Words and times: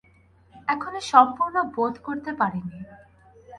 এখনো 0.67 0.99
সম্পূর্ণ 1.11 1.55
বোধ 1.75 1.93
করতে 2.05 2.31
পারি 2.33 2.61
নি। 2.67 2.77